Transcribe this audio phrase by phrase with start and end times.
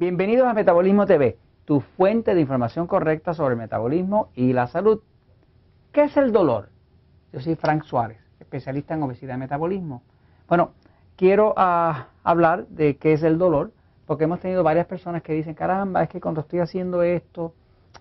[0.00, 5.02] Bienvenidos a Metabolismo TV, tu fuente de información correcta sobre el metabolismo y la salud.
[5.92, 6.70] ¿Qué es el dolor?
[7.34, 10.00] Yo soy Frank Suárez, especialista en obesidad y metabolismo.
[10.48, 10.70] Bueno,
[11.16, 13.72] quiero ah, hablar de qué es el dolor,
[14.06, 17.52] porque hemos tenido varias personas que dicen, caramba, es que cuando estoy haciendo esto,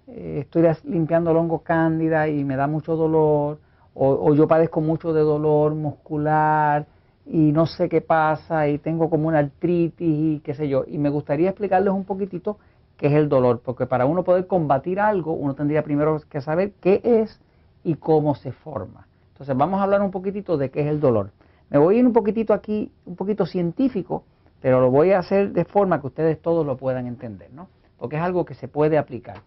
[0.08, 3.59] eh, estoy limpiando el hongo cándida y me da mucho dolor,
[3.94, 6.86] o yo padezco mucho de dolor muscular,
[7.32, 10.84] y no sé qué pasa y tengo como una artritis y qué sé yo.
[10.88, 12.58] Y me gustaría explicarles un poquitito
[12.98, 16.73] qué es el dolor, porque para uno poder combatir algo, uno tendría primero que saber
[16.82, 17.40] qué es
[17.84, 19.08] y cómo se forma.
[19.34, 21.30] Entonces vamos a hablar un poquitito de qué es el dolor.
[21.70, 24.23] Me voy a ir un poquitito aquí, un poquito científico,
[24.59, 27.70] pero lo voy a hacer de forma que ustedes todos lo puedan entender, ¿no?
[28.00, 29.38] Porque es algo que se puede aplicar.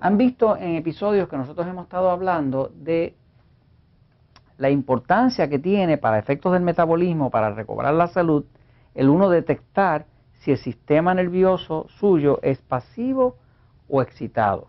[0.00, 3.14] Han visto en episodios que nosotros hemos estado hablando de
[4.58, 8.44] la importancia que tiene para efectos del metabolismo, para recobrar la salud,
[8.94, 10.06] el uno detectar
[10.40, 13.36] si el sistema nervioso suyo es pasivo
[13.88, 14.68] o excitado.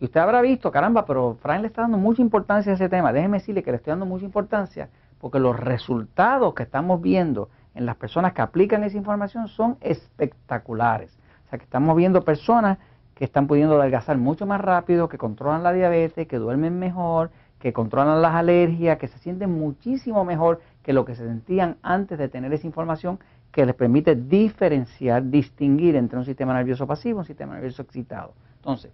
[0.00, 3.12] Y usted habrá visto, caramba, pero Frank le está dando mucha importancia a ese tema.
[3.12, 4.88] Déjeme decirle que le estoy dando mucha importancia
[5.20, 11.18] porque los resultados que estamos viendo en las personas que aplican esa información son espectaculares.
[11.46, 12.78] O sea, que estamos viendo personas
[13.14, 17.72] que están pudiendo adelgazar mucho más rápido, que controlan la diabetes, que duermen mejor, que
[17.72, 22.28] controlan las alergias, que se sienten muchísimo mejor que lo que se sentían antes de
[22.28, 23.18] tener esa información
[23.52, 28.34] que les permite diferenciar, distinguir entre un sistema nervioso pasivo y un sistema nervioso excitado.
[28.56, 28.92] Entonces,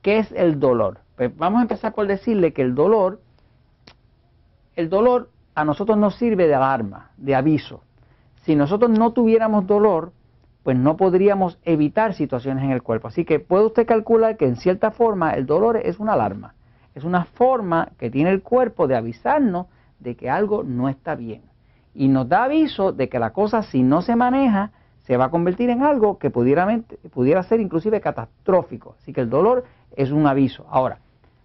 [0.00, 1.00] ¿qué es el dolor?
[1.16, 3.20] Pues vamos a empezar por decirle que el dolor,
[4.76, 7.82] el dolor a nosotros nos sirve de alarma, de aviso.
[8.44, 10.12] Si nosotros no tuviéramos dolor,
[10.62, 13.08] pues no podríamos evitar situaciones en el cuerpo.
[13.08, 16.54] Así que puede usted calcular que en cierta forma el dolor es una alarma.
[16.94, 19.66] Es una forma que tiene el cuerpo de avisarnos
[19.98, 21.42] de que algo no está bien.
[21.94, 24.72] Y nos da aviso de que la cosa si no se maneja
[25.02, 26.66] se va a convertir en algo que pudiera,
[27.12, 28.96] pudiera ser inclusive catastrófico.
[29.00, 29.64] Así que el dolor
[29.96, 30.66] es un aviso.
[30.70, 30.98] Ahora,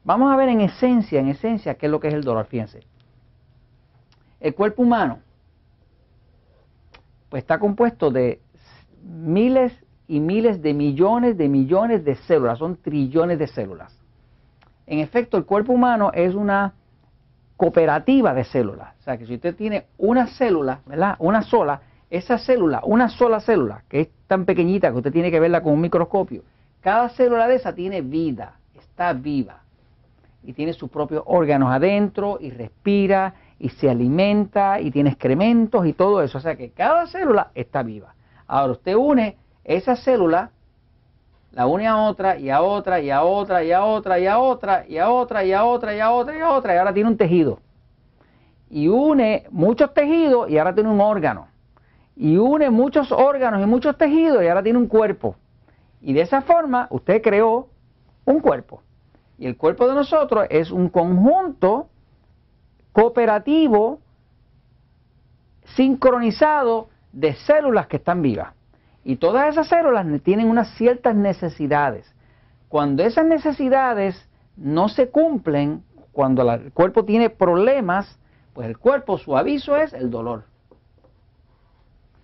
[0.03, 2.45] vamos a ver en esencia, en esencia, qué es lo que es el dolor.
[2.45, 2.81] Fíjense.
[4.39, 5.19] El cuerpo humano
[7.29, 8.39] pues está compuesto de
[9.03, 9.73] miles
[10.07, 13.96] y miles de millones de millones de células, son trillones de células.
[14.87, 16.73] En efecto, el cuerpo humano es una
[17.57, 18.95] cooperativa de células.
[18.99, 21.15] O sea, que si usted tiene una célula, ¿verdad?
[21.19, 25.39] Una sola, esa célula, una sola célula, que es tan pequeñita que usted tiene que
[25.39, 26.43] verla con un microscopio,
[26.81, 29.61] cada célula de esa tiene vida, está viva.
[30.43, 35.91] Y tiene sus propios órganos adentro, y respira, y se alimenta, y tiene excrementos y
[35.91, 36.37] todo eso.
[36.37, 38.13] O sea que cada célula está viva.
[38.45, 40.51] Ahora usted une esa célula
[41.51, 44.37] la une a otra y a otra y a otra y a otra y a
[44.37, 46.93] otra y a otra y a otra y a otra y a otra y ahora
[46.93, 47.59] tiene un tejido.
[48.69, 51.47] Y une muchos tejidos y ahora tiene un órgano.
[52.15, 55.35] Y une muchos órganos y muchos tejidos y ahora tiene un cuerpo.
[56.01, 57.69] Y de esa forma usted creó
[58.25, 58.81] un cuerpo.
[59.37, 61.89] Y el cuerpo de nosotros es un conjunto
[62.91, 63.99] cooperativo
[65.75, 68.56] sincronizado de células que están vivas.
[69.07, 72.13] Y todas esas células tienen unas ciertas necesidades.
[72.67, 74.21] Cuando esas necesidades
[74.57, 75.81] no se cumplen,
[76.11, 78.19] cuando el cuerpo tiene problemas,
[78.53, 80.43] pues el cuerpo, su aviso es el dolor.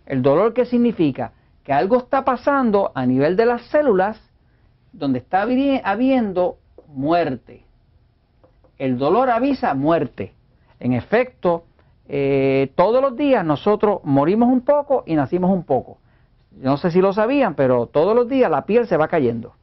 [0.06, 1.32] ¿El dolor qué significa?
[1.64, 4.20] Que algo está pasando a nivel de las células
[4.92, 6.58] donde está habiendo
[6.90, 7.64] muerte.
[8.78, 10.34] El dolor avisa muerte.
[10.82, 11.64] En efecto,
[12.10, 16.00] eh, todos los días nosotros morimos un poco y nacimos un poco
[16.60, 19.54] no sé si lo sabían, pero todos los días la piel se va cayendo.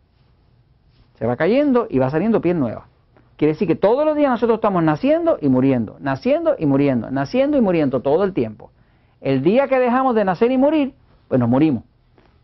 [1.15, 2.87] Se va cayendo y va saliendo piel nueva.
[3.37, 7.56] Quiere decir que todos los días nosotros estamos naciendo y muriendo, naciendo y muriendo, naciendo
[7.56, 8.71] y muriendo todo el tiempo.
[9.21, 10.95] El día que dejamos de nacer y morir,
[11.28, 11.84] pues nos morimos.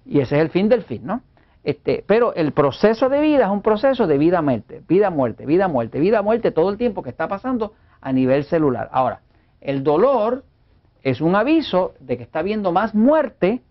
[0.05, 1.23] Y ese es el fin del fin, ¿no?
[1.65, 6.71] Este, pero el proceso de vida es un proceso de vida-muerte, vida-muerte, vida-muerte, vida-muerte todo
[6.71, 8.89] el tiempo que está pasando a nivel celular.
[8.93, 9.21] Ahora,
[9.61, 10.45] el dolor
[11.03, 13.63] es un aviso de que está habiendo más muerte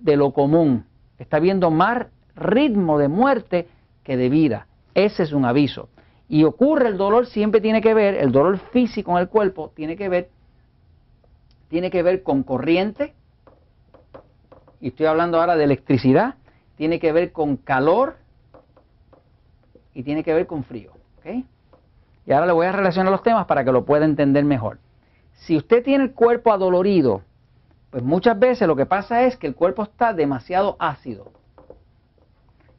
[0.00, 0.86] de lo común.
[1.18, 3.68] Está viendo más ritmo de muerte
[4.02, 4.66] que de vida.
[4.94, 5.88] Ese es un aviso.
[6.28, 9.96] Y ocurre el dolor, siempre tiene que ver, el dolor físico en el cuerpo tiene
[9.96, 10.30] que ver,
[11.68, 13.14] tiene que ver con corriente,
[14.80, 16.36] y estoy hablando ahora de electricidad,
[16.76, 18.16] tiene que ver con calor
[19.92, 20.92] y tiene que ver con frío.
[22.26, 24.78] Y ahora le voy a relacionar los temas para que lo pueda entender mejor.
[25.34, 27.22] Si usted tiene el cuerpo adolorido,
[27.90, 31.32] pues muchas veces lo que pasa es que el cuerpo está demasiado ácido.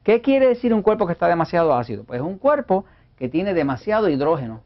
[0.03, 2.03] ¿Qué quiere decir un cuerpo que está demasiado ácido?
[2.03, 2.85] Pues es un cuerpo
[3.17, 4.61] que tiene demasiado hidrógeno.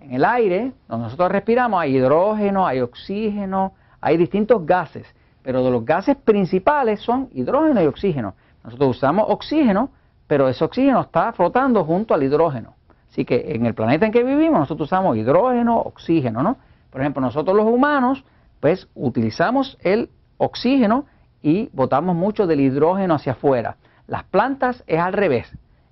[0.00, 5.06] En el aire, donde nosotros respiramos, hay hidrógeno, hay oxígeno, hay distintos gases.
[5.42, 8.34] pero de los gases principales son hidrógeno y oxígeno.
[8.62, 9.90] Nosotros usamos oxígeno,
[10.28, 12.74] pero ese oxígeno está flotando junto al hidrógeno.
[13.10, 16.56] Así que en el planeta en que vivimos nosotros usamos hidrógeno, oxígeno, ¿no?
[16.92, 18.22] Por ejemplo, nosotros los humanos,
[18.60, 21.06] pues utilizamos el oxígeno
[21.42, 23.76] y botamos mucho del hidrógeno hacia afuera.
[24.06, 25.50] Las plantas es al revés.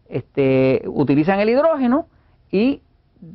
[0.09, 2.07] Este, utilizan el hidrógeno
[2.51, 2.83] y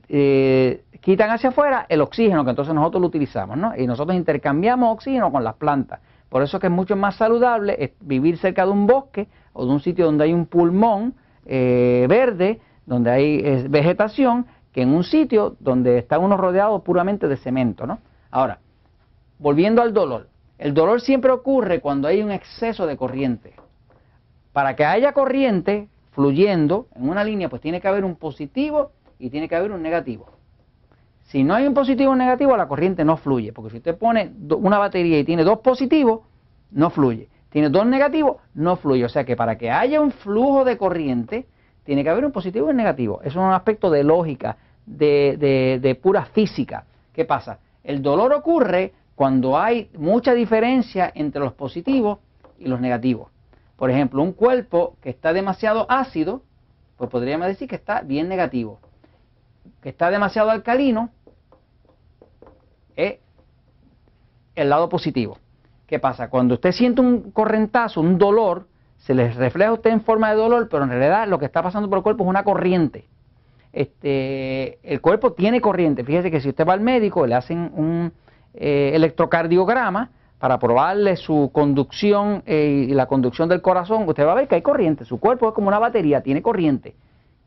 [0.09, 3.73] eh, quitan hacia afuera el oxígeno que entonces nosotros lo utilizamos, ¿no?
[3.75, 5.99] Y nosotros intercambiamos oxígeno con las plantas.
[6.29, 9.71] Por eso es que es mucho más saludable vivir cerca de un bosque o de
[9.71, 11.15] un sitio donde hay un pulmón
[11.45, 17.37] eh, verde, donde hay vegetación, que en un sitio donde está uno rodeado puramente de
[17.37, 17.99] cemento, ¿no?
[18.29, 18.59] Ahora,
[19.39, 20.27] volviendo al dolor.
[20.57, 23.53] El dolor siempre ocurre cuando hay un exceso de corriente.
[24.51, 29.29] Para que haya corriente fluyendo en una línea, pues tiene que haber un positivo y
[29.29, 30.25] tiene que haber un negativo.
[31.23, 33.97] Si no hay un positivo y un negativo, la corriente no fluye, porque si usted
[33.97, 36.23] pone una batería y tiene dos positivos,
[36.71, 37.29] no fluye.
[37.49, 39.05] Tiene dos negativos, no fluye.
[39.05, 41.47] O sea que para que haya un flujo de corriente,
[41.85, 43.21] tiene que haber un positivo y un negativo.
[43.21, 46.85] Eso es un aspecto de lógica, de, de pura física.
[47.13, 47.59] ¿Qué pasa?
[47.83, 52.19] El dolor ocurre cuando hay mucha diferencia entre los positivos
[52.57, 53.29] y los negativos.
[53.77, 56.41] Por ejemplo, un cuerpo que está demasiado ácido,
[56.97, 58.79] pues podríamos decir que está bien negativo
[59.81, 61.09] que está demasiado alcalino
[62.95, 63.19] es
[64.55, 65.37] el lado positivo.
[65.85, 66.29] ¿Qué pasa?
[66.29, 68.67] Cuando usted siente un correntazo, un dolor,
[68.97, 71.61] se le refleja a usted en forma de dolor, pero en realidad lo que está
[71.61, 73.07] pasando por el cuerpo es una corriente.
[73.75, 76.05] Este, el cuerpo tiene corriente.
[76.05, 78.13] Fíjese que si usted va al médico, le hacen un
[78.53, 84.35] eh, electrocardiograma para probarle su conducción eh, y la conducción del corazón, usted va a
[84.35, 85.03] ver que hay corriente.
[85.03, 86.95] Su cuerpo es como una batería, tiene corriente.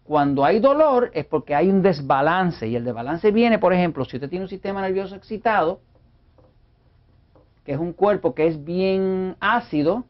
[0.04, 4.18] Cuando hay dolor es porque hay un desbalance y el desbalance viene, por ejemplo, si
[4.18, 5.80] usted tiene un sistema nervioso excitado,
[7.64, 10.04] que es un cuerpo que es bien ácido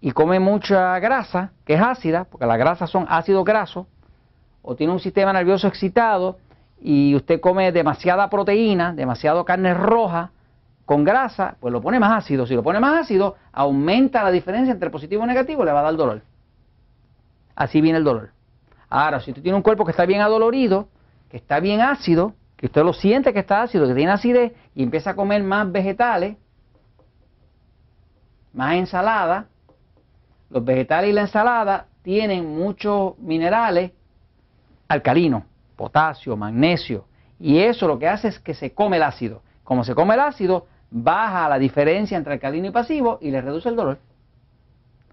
[0.00, 3.86] y come mucha grasa, que es ácida, porque las grasas son ácidos grasos,
[4.62, 6.38] o tiene un sistema nervioso excitado
[6.80, 10.30] y usted come demasiada proteína, demasiado carne roja
[10.84, 12.46] con grasa, pues lo pone más ácido.
[12.46, 15.84] Si lo pone más ácido, aumenta la diferencia entre positivo y negativo, le va a
[15.84, 16.22] dar dolor.
[17.54, 18.30] Así viene el dolor.
[18.88, 20.88] Ahora, si usted tiene un cuerpo que está bien adolorido,
[21.30, 24.82] que está bien ácido, que usted lo siente que está ácido, que tiene acidez, y
[24.82, 26.36] empieza a comer más vegetales,
[28.52, 29.46] más ensalada,
[30.50, 33.92] los vegetales y la ensalada tienen muchos minerales
[34.92, 35.44] alcalinos,
[35.76, 37.06] potasio, magnesio,
[37.40, 39.42] y eso lo que hace es que se come el ácido.
[39.64, 43.68] Como se come el ácido, baja la diferencia entre alcalino y pasivo y le reduce
[43.68, 43.98] el dolor.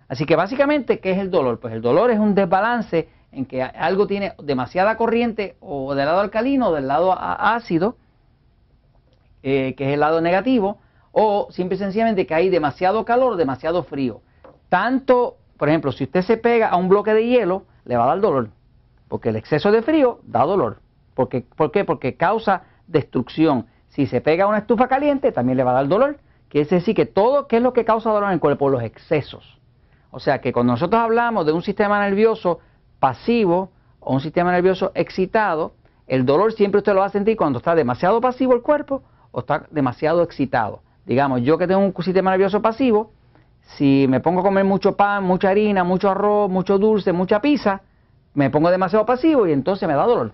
[0.08, 1.60] Así que básicamente, ¿qué es el dolor?
[1.60, 6.20] Pues el dolor es un desbalance en que algo tiene demasiada corriente o del lado
[6.20, 7.96] alcalino o del lado ácido,
[9.44, 10.80] eh, que es el lado negativo,
[11.12, 14.22] o simple y sencillamente que hay demasiado calor demasiado frío.
[14.68, 18.08] Tanto, por ejemplo, si usted se pega a un bloque de hielo, le va a
[18.08, 18.50] dar dolor,
[19.10, 20.80] porque el exceso de frío da dolor.
[21.16, 21.84] Porque, ¿Por qué?
[21.84, 23.66] Porque causa destrucción.
[23.90, 26.18] Si se pega a una estufa caliente, también le va a dar dolor.
[26.48, 28.70] Quiere decir que todo, ¿qué es lo que causa dolor en el cuerpo?
[28.70, 29.60] Los excesos.
[30.12, 32.60] O sea que cuando nosotros hablamos de un sistema nervioso
[33.00, 35.74] pasivo o un sistema nervioso excitado,
[36.08, 39.42] el dolor siempre usted lo va a sentir cuando está demasiado pasivo el cuerpo o
[39.42, 40.82] está demasiado excitado.
[41.06, 43.12] Digamos, yo que tengo un sistema nervioso pasivo,
[43.78, 47.82] si me pongo a comer mucho pan, mucha harina, mucho arroz, mucho dulce, mucha pizza,
[48.34, 50.34] me pongo demasiado pasivo y entonces me da dolor.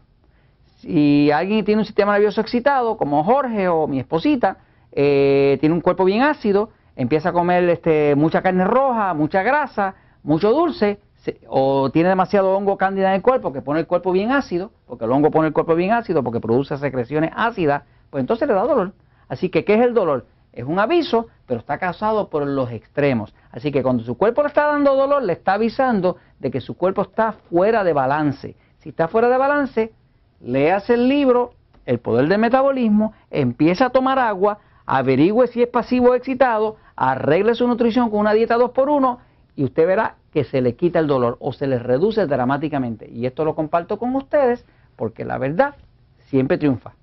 [0.77, 4.57] Si alguien tiene un sistema nervioso excitado, como Jorge o mi esposita,
[4.91, 9.95] eh, tiene un cuerpo bien ácido, empieza a comer este, mucha carne roja, mucha grasa,
[10.23, 10.99] mucho dulce,
[11.47, 15.05] o tiene demasiado hongo cándida en el cuerpo que pone el cuerpo bien ácido, porque
[15.05, 18.63] el hongo pone el cuerpo bien ácido porque produce secreciones ácidas, pues entonces le da
[18.63, 18.93] dolor.
[19.27, 20.25] Así que, ¿qué es el dolor?
[20.55, 23.35] Es un aviso, pero está causado por los extremos.
[23.51, 26.77] Así que cuando su cuerpo le está dando dolor, le está avisando de que su
[26.77, 28.55] cuerpo está fuera de balance.
[28.79, 29.93] Si está fuera de balance,
[30.39, 31.51] léase el libro,
[31.85, 34.57] El poder del metabolismo, empieza a tomar agua,
[34.87, 39.19] averigüe si es pasivo o excitado, arregle su nutrición con una dieta 2x1
[39.55, 43.09] y usted verá que se le quita el dolor o se le reduce dramáticamente.
[43.09, 45.75] Y esto lo comparto con ustedes porque la verdad
[46.29, 46.93] siempre triunfa.